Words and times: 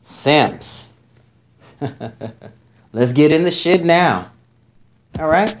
Simps. 0.00 0.88
Let's 2.92 3.12
get 3.12 3.32
in 3.32 3.44
the 3.44 3.50
shit 3.50 3.84
now. 3.84 4.30
All 5.18 5.28
right? 5.28 5.54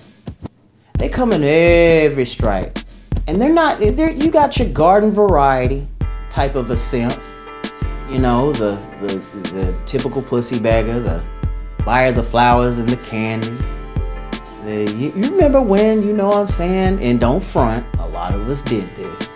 They 0.94 1.08
come 1.08 1.32
in 1.32 1.42
every 1.44 2.24
stripe. 2.24 2.78
And 3.26 3.40
they're 3.40 3.52
not, 3.52 3.78
they're, 3.78 4.10
you 4.10 4.30
got 4.30 4.58
your 4.58 4.68
garden 4.70 5.10
variety 5.10 5.86
type 6.30 6.54
of 6.54 6.70
a 6.70 6.76
simp. 6.76 7.20
You 8.08 8.18
know, 8.18 8.52
the, 8.52 8.78
the, 9.00 9.18
the 9.50 9.76
typical 9.86 10.22
pussy 10.22 10.58
bagger, 10.58 10.98
the 10.98 11.24
buyer 11.84 12.12
the 12.12 12.22
flowers 12.22 12.78
and 12.78 12.88
the 12.88 12.96
candy. 12.98 13.54
The, 14.64 14.92
you, 14.96 15.12
you 15.14 15.30
remember 15.30 15.60
when, 15.60 16.02
you 16.02 16.12
know 16.12 16.28
what 16.28 16.38
I'm 16.38 16.48
saying? 16.48 17.00
And 17.00 17.20
don't 17.20 17.42
front, 17.42 17.86
a 17.98 18.08
lot 18.08 18.34
of 18.34 18.48
us 18.48 18.62
did 18.62 18.88
this. 18.96 19.32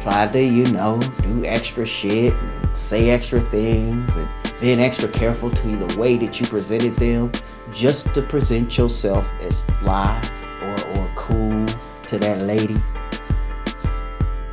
Tried 0.00 0.32
to, 0.32 0.42
you 0.42 0.64
know, 0.72 0.98
do 1.22 1.44
extra 1.44 1.86
shit 1.86 2.32
say 2.72 3.10
extra 3.10 3.40
things 3.40 4.16
and 4.16 4.28
being 4.60 4.80
extra 4.80 5.08
careful 5.08 5.50
to 5.50 5.76
the 5.76 5.98
way 5.98 6.16
that 6.16 6.40
you 6.40 6.46
presented 6.46 6.94
them 6.96 7.32
just 7.72 8.12
to 8.14 8.22
present 8.22 8.76
yourself 8.76 9.32
as 9.40 9.62
fly 9.62 10.20
or, 10.62 10.98
or 10.98 11.10
cool 11.16 11.66
to 12.02 12.18
that 12.18 12.42
lady. 12.42 12.76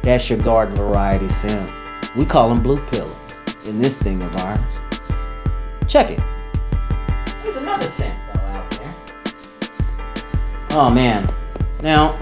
That's 0.03 0.29
your 0.29 0.39
garden 0.39 0.75
variety 0.75 1.27
simp. 1.27 1.69
We 2.15 2.25
call 2.25 2.49
them 2.49 2.63
blue 2.63 2.79
pillows 2.85 3.37
in 3.65 3.79
this 3.79 4.01
thing 4.01 4.21
of 4.21 4.35
ours. 4.37 4.59
Check 5.87 6.11
it. 6.11 6.21
There's 7.43 7.57
another 7.57 7.85
simp 7.85 8.15
though 8.33 8.39
out 8.39 8.71
there. 8.71 8.95
Oh 10.71 10.89
man. 10.89 11.29
Now, 11.83 12.17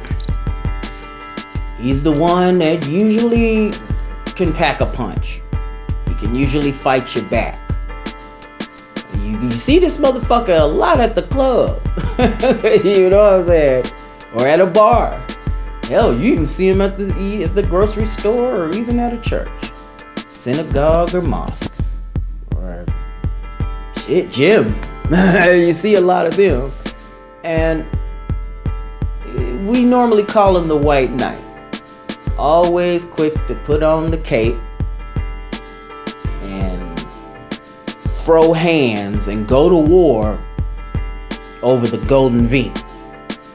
he's 1.77 2.03
the 2.03 2.11
one 2.11 2.57
that 2.59 2.87
usually 2.87 3.71
can 4.35 4.51
pack 4.51 4.81
a 4.81 4.85
punch. 4.85 5.41
Can 6.25 6.33
usually 6.33 6.71
fight 6.71 7.13
your 7.13 7.23
back. 7.25 7.59
You, 9.19 9.39
you 9.41 9.51
see 9.51 9.77
this 9.77 9.99
motherfucker 9.99 10.59
a 10.59 10.65
lot 10.65 10.99
at 10.99 11.13
the 11.13 11.21
club. 11.21 11.79
you 12.83 13.11
know 13.11 13.19
what 13.19 13.33
I'm 13.41 13.45
saying? 13.45 13.85
Or 14.33 14.47
at 14.47 14.59
a 14.59 14.65
bar. 14.65 15.23
Hell, 15.83 16.17
you 16.17 16.33
even 16.33 16.47
see 16.47 16.67
him 16.67 16.81
at 16.81 16.97
the 16.97 17.43
at 17.43 17.53
the 17.53 17.61
grocery 17.61 18.07
store 18.07 18.55
or 18.55 18.71
even 18.71 18.97
at 18.97 19.13
a 19.13 19.21
church, 19.21 19.71
synagogue 20.33 21.13
or 21.13 21.21
mosque, 21.21 21.71
or 22.55 22.83
shit 23.95 24.31
gym. 24.31 24.75
you 25.11 25.73
see 25.73 25.93
a 25.93 26.01
lot 26.01 26.25
of 26.25 26.35
them, 26.35 26.71
and 27.43 27.85
we 29.69 29.83
normally 29.83 30.23
call 30.23 30.57
him 30.57 30.67
the 30.67 30.75
White 30.75 31.11
Knight. 31.11 31.43
Always 32.35 33.03
quick 33.03 33.35
to 33.45 33.53
put 33.63 33.83
on 33.83 34.09
the 34.09 34.17
cape 34.17 34.57
throw 38.25 38.53
hands 38.53 39.27
and 39.27 39.47
go 39.47 39.69
to 39.69 39.75
war 39.75 40.43
over 41.61 41.85
the 41.85 42.03
Golden 42.07 42.47
V, 42.47 42.71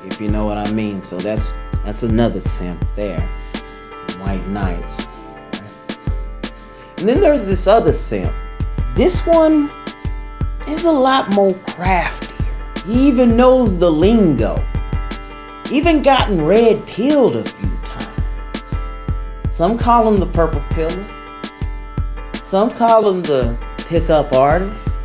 if 0.07 0.21
you 0.21 0.31
know 0.31 0.47
what 0.47 0.59
I 0.59 0.73
mean. 0.73 1.03
So 1.03 1.19
that's 1.19 1.53
that's 1.85 2.05
another 2.05 2.39
simp 2.39 2.89
there. 2.95 3.21
White 4.21 4.47
Knights. 4.47 5.09
And 6.99 7.09
then 7.09 7.21
there's 7.21 7.49
this 7.49 7.67
other 7.67 7.93
simp. 7.93 8.33
This 8.95 9.27
one 9.27 9.71
is 10.69 10.85
a 10.85 10.93
lot 10.93 11.31
more 11.31 11.53
craftier. 11.67 12.37
He 12.87 13.09
even 13.09 13.37
knows 13.37 13.77
the 13.77 13.91
lingo. 13.91 14.65
Even 15.73 16.01
gotten 16.01 16.45
red 16.45 16.87
pilled 16.87 17.35
a 17.35 17.45
few 17.45 17.77
times. 17.85 18.65
Some 19.51 19.77
call 19.77 20.07
him 20.07 20.17
the 20.17 20.27
purple 20.27 20.63
pillar. 20.71 21.05
Some 22.35 22.71
call 22.71 23.09
him 23.09 23.23
the 23.23 23.59
pickup 23.91 24.33
artist. 24.33 25.03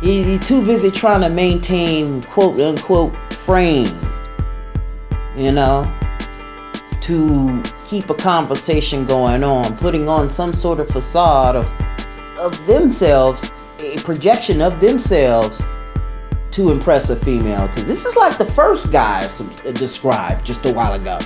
He, 0.00 0.22
he's 0.22 0.46
too 0.46 0.64
busy 0.64 0.90
trying 0.90 1.22
to 1.22 1.30
maintain 1.30 2.22
quote 2.22 2.60
unquote 2.60 3.16
frame 3.32 3.88
you 5.36 5.50
know, 5.52 5.92
to 7.00 7.62
keep 7.86 8.08
a 8.08 8.14
conversation 8.14 9.04
going 9.04 9.42
on, 9.42 9.76
putting 9.76 10.08
on 10.08 10.28
some 10.28 10.52
sort 10.52 10.80
of 10.80 10.88
facade 10.88 11.56
of 11.56 11.70
of 12.38 12.66
themselves, 12.66 13.52
a 13.80 13.96
projection 13.98 14.60
of 14.60 14.80
themselves 14.80 15.62
to 16.50 16.70
impress 16.70 17.10
a 17.10 17.16
female. 17.16 17.66
Because 17.68 17.84
this 17.84 18.04
is 18.04 18.16
like 18.16 18.38
the 18.38 18.44
first 18.44 18.92
guy 18.92 19.20
I 19.20 19.68
uh, 19.68 19.72
described 19.72 20.44
just 20.44 20.66
a 20.66 20.72
while 20.72 20.94
ago. 20.94 21.18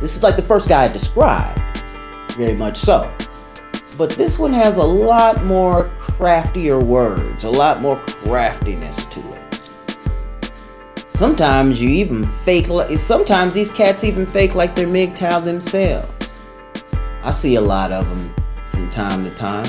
This 0.00 0.16
is 0.16 0.22
like 0.22 0.36
the 0.36 0.42
first 0.42 0.68
guy 0.68 0.84
I 0.84 0.88
described, 0.88 1.84
very 2.32 2.54
much 2.54 2.76
so. 2.76 3.14
But 3.96 4.10
this 4.10 4.38
one 4.38 4.52
has 4.52 4.76
a 4.76 4.84
lot 4.84 5.44
more 5.44 5.90
craftier 5.96 6.80
words, 6.80 7.44
a 7.44 7.50
lot 7.50 7.80
more 7.80 7.96
craftiness 8.00 9.04
to 9.06 9.20
it. 9.34 9.34
Sometimes 11.14 11.80
you 11.80 11.90
even 11.90 12.26
fake. 12.26 12.66
Sometimes 12.96 13.54
these 13.54 13.70
cats 13.70 14.02
even 14.02 14.26
fake 14.26 14.56
like 14.56 14.74
they're 14.74 14.88
MGTOW 14.88 15.44
themselves. 15.44 16.36
I 17.22 17.30
see 17.30 17.54
a 17.54 17.60
lot 17.60 17.92
of 17.92 18.08
them 18.08 18.34
from 18.66 18.90
time 18.90 19.24
to 19.24 19.30
time. 19.30 19.66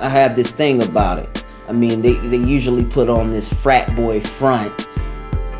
I 0.00 0.08
have 0.08 0.34
this 0.34 0.50
thing 0.50 0.82
about 0.82 1.20
it. 1.20 1.44
I 1.68 1.72
mean, 1.72 2.02
they, 2.02 2.14
they 2.14 2.36
usually 2.36 2.84
put 2.84 3.08
on 3.08 3.30
this 3.30 3.52
frat 3.52 3.94
boy 3.94 4.20
front. 4.20 4.88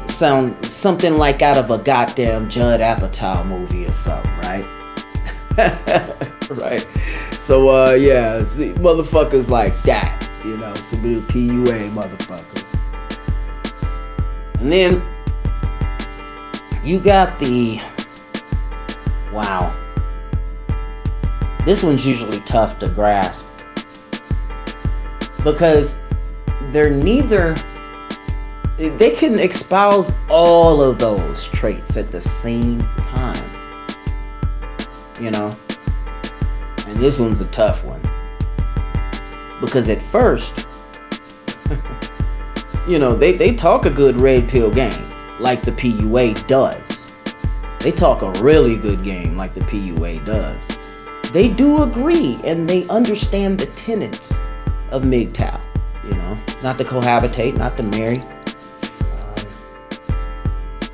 Sound 0.07 0.65
something 0.67 1.17
like 1.19 1.41
out 1.41 1.57
of 1.57 1.71
a 1.71 1.79
goddamn 1.79 2.49
Judd 2.49 2.81
Apatow 2.81 3.47
movie 3.47 3.87
or 3.87 3.93
something, 3.93 4.31
right? 4.39 4.67
right. 6.51 6.87
So 7.41 7.71
uh 7.71 7.95
yeah, 7.95 8.45
see, 8.45 8.75
motherfuckers 8.75 9.51
like 9.51 9.75
that, 9.83 10.31
you 10.45 10.59
know, 10.59 10.75
some 10.75 11.03
little 11.03 11.23
PUA 11.23 11.91
motherfuckers. 11.91 12.67
And 14.61 14.71
then 14.71 15.03
you 16.85 17.01
got 17.01 17.39
the 17.39 17.81
wow. 19.33 19.75
This 21.65 21.83
one's 21.83 22.07
usually 22.07 22.41
tough 22.41 22.79
to 22.81 22.89
grasp 22.89 23.47
because 25.43 25.99
they're 26.69 26.91
neither 26.91 27.55
they 28.77 29.11
can 29.11 29.39
espouse 29.39 30.13
all 30.29 30.83
of 30.83 30.99
those 30.99 31.49
traits 31.49 31.97
at 31.97 32.11
the 32.11 32.21
same 32.21 32.81
time. 33.03 33.45
You 35.21 35.31
know? 35.31 35.51
This 37.01 37.19
one's 37.19 37.41
a 37.41 37.47
tough 37.47 37.83
one. 37.83 38.03
Because 39.59 39.89
at 39.89 40.03
first, 40.03 40.69
you 42.87 42.99
know, 42.99 43.17
they, 43.17 43.35
they 43.35 43.55
talk 43.55 43.87
a 43.87 43.91
good 43.91 44.21
red 44.21 44.51
pill 44.51 44.71
game 44.71 45.11
like 45.41 45.63
the 45.63 45.73
PUA 45.73 46.47
does. 46.47 47.17
They 47.79 47.91
talk 47.91 48.21
a 48.21 48.33
really 48.43 48.77
good 48.77 49.03
game 49.03 49.35
like 49.35 49.55
the 49.55 49.63
PUA 49.63 50.27
does. 50.27 50.79
They 51.33 51.49
do 51.49 51.85
agree 51.85 52.39
and 52.45 52.69
they 52.69 52.87
understand 52.89 53.59
the 53.59 53.67
tenets 53.69 54.41
of 54.91 55.05
MGTOW. 55.05 55.59
You 56.05 56.11
know, 56.11 56.39
not 56.63 56.77
to 56.77 56.85
cohabitate, 56.85 57.57
not 57.57 57.79
to 57.79 57.83
marry, 57.83 58.23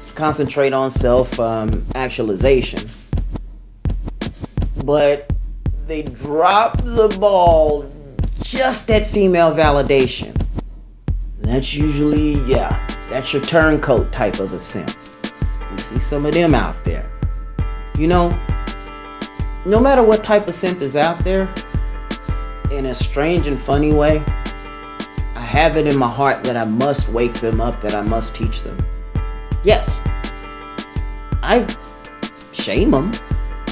to 0.07 0.13
concentrate 0.15 0.73
on 0.73 0.89
self 0.89 1.41
um, 1.41 1.85
actualization. 1.97 2.89
But 4.85 5.33
they 5.87 6.03
drop 6.03 6.77
the 6.85 7.17
ball 7.21 7.91
just 8.43 8.91
at 8.91 9.07
female 9.07 9.55
validation 9.55 10.37
that's 11.47 11.75
usually, 11.75 12.41
yeah, 12.45 12.85
that's 13.09 13.33
your 13.33 13.41
turncoat 13.41 14.11
type 14.11 14.41
of 14.41 14.53
a 14.53 14.59
simp. 14.59 14.91
We 15.71 15.79
see 15.79 16.01
some 16.01 16.27
of 16.27 16.35
them 16.35 16.57
out 16.57 16.75
there. 16.85 17.09
You 17.97 18.09
know, 18.09 18.31
no 19.65 19.79
matter 19.79 20.03
what 20.03 20.25
type 20.25 20.49
of 20.49 20.55
simp 20.55 20.81
is 20.81 20.97
out 20.97 21.19
there, 21.21 21.53
in 22.73 22.87
a 22.87 22.95
strange 22.95 23.47
and 23.47 23.59
funny 23.59 23.93
way, 23.93 24.25
I 25.37 25.41
have 25.41 25.77
it 25.77 25.87
in 25.87 25.97
my 25.97 26.11
heart 26.11 26.43
that 26.43 26.57
I 26.57 26.69
must 26.69 27.09
wake 27.11 27.35
them 27.35 27.61
up, 27.61 27.81
that 27.81 27.95
I 27.95 28.03
must 28.03 28.35
teach 28.35 28.63
them. 28.63 28.85
Yes, 29.63 30.01
I 31.45 31.65
shame 32.53 32.91
them. 32.91 33.13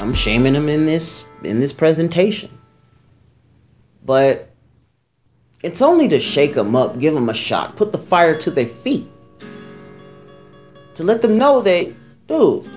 I'm 0.04 0.12
shaming 0.12 0.52
them 0.52 0.68
in 0.68 0.84
this 0.84 1.26
in 1.44 1.60
this 1.60 1.72
presentation. 1.72 2.50
But 4.04 4.50
it's 5.62 5.80
only 5.80 6.08
to 6.08 6.20
shake 6.20 6.52
them 6.52 6.76
up, 6.76 6.98
give 6.98 7.14
them 7.14 7.30
a 7.30 7.34
shock, 7.34 7.74
put 7.74 7.90
the 7.90 7.96
fire 7.96 8.38
to 8.40 8.50
their 8.50 8.66
feet. 8.66 9.08
To 10.96 11.04
let 11.04 11.22
them 11.22 11.38
know 11.38 11.62
that, 11.62 11.90
dude, 12.26 12.68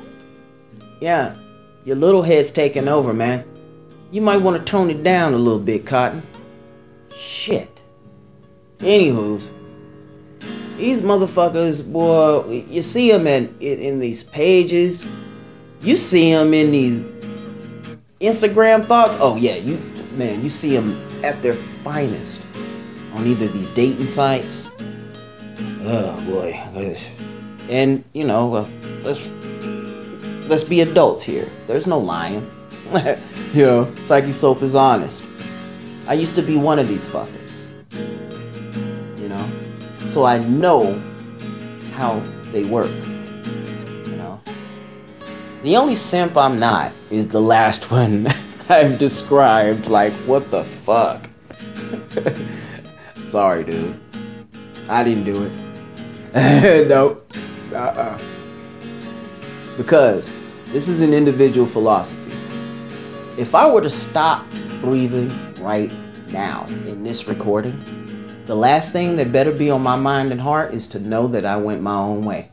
yeah, 1.01 1.35
your 1.83 1.97
little 1.97 2.21
head's 2.21 2.49
taking 2.49 2.87
over, 2.87 3.13
man. 3.13 3.45
You 4.09 4.21
might 4.21 4.37
want 4.37 4.55
to 4.55 4.63
tone 4.63 4.89
it 4.89 5.03
down 5.03 5.33
a 5.33 5.37
little 5.37 5.59
bit, 5.59 5.85
Cotton. 5.85 6.23
Shit. 7.13 7.83
Anywho's, 8.77 9.51
these 10.77 11.01
motherfuckers, 11.01 11.85
boy, 11.91 12.65
you 12.69 12.81
see 12.81 13.11
them 13.11 13.27
in, 13.27 13.53
in, 13.59 13.79
in 13.79 13.99
these 13.99 14.23
pages. 14.23 15.09
You 15.81 15.97
see 15.97 16.31
them 16.31 16.53
in 16.53 16.71
these 16.71 17.03
Instagram 18.19 18.85
thoughts. 18.85 19.17
Oh, 19.19 19.35
yeah, 19.35 19.55
you, 19.55 19.77
man, 20.15 20.41
you 20.41 20.49
see 20.49 20.75
them 20.75 20.95
at 21.23 21.41
their 21.41 21.53
finest 21.53 22.45
on 23.13 23.25
either 23.25 23.47
these 23.47 23.71
dating 23.71 24.07
sites. 24.07 24.69
Oh 25.83 26.21
boy. 26.29 26.51
And 27.69 28.03
you 28.13 28.25
know, 28.25 28.53
uh, 28.55 28.67
let's 29.03 29.29
let's 30.47 30.63
be 30.63 30.81
adults 30.81 31.23
here. 31.23 31.49
There's 31.65 31.87
no 31.87 31.97
lying. 31.97 32.49
you 33.53 33.65
know, 33.65 33.95
Psyche 33.95 34.31
Soap 34.31 34.61
is 34.61 34.75
honest. 34.75 35.23
I 36.07 36.13
used 36.13 36.35
to 36.35 36.41
be 36.41 36.57
one 36.57 36.79
of 36.79 36.87
these 36.87 37.09
fuckers. 37.09 37.55
You 39.19 39.29
know? 39.29 39.49
So 40.05 40.23
I 40.23 40.39
know 40.39 40.93
how 41.93 42.19
they 42.51 42.63
work. 42.63 42.91
The 45.67 45.75
only 45.75 45.95
simp 45.95 46.37
I'm 46.37 46.61
not 46.61 46.93
is 47.09 47.27
the 47.27 47.41
last 47.41 47.91
one 47.91 48.25
I've 48.69 48.97
described. 48.97 49.89
Like, 49.89 50.13
what 50.13 50.49
the 50.49 50.63
fuck? 50.63 51.29
Sorry, 53.25 53.65
dude. 53.65 53.99
I 54.87 55.03
didn't 55.03 55.25
do 55.25 55.43
it. 55.43 56.87
nope. 56.87 57.29
Uh-uh. 57.73 58.17
Because 59.75 60.31
this 60.67 60.87
is 60.87 61.01
an 61.01 61.13
individual 61.13 61.67
philosophy. 61.67 62.31
If 63.37 63.53
I 63.53 63.69
were 63.69 63.81
to 63.81 63.89
stop 63.89 64.49
breathing 64.79 65.29
right 65.61 65.93
now 66.29 66.65
in 66.87 67.03
this 67.03 67.27
recording, 67.27 67.77
the 68.45 68.55
last 68.55 68.93
thing 68.93 69.17
that 69.17 69.33
better 69.33 69.51
be 69.51 69.69
on 69.69 69.83
my 69.83 69.97
mind 69.97 70.31
and 70.31 70.39
heart 70.39 70.73
is 70.73 70.87
to 70.87 70.99
know 70.99 71.27
that 71.27 71.45
I 71.45 71.57
went 71.57 71.81
my 71.81 71.97
own 71.97 72.23
way. 72.23 72.51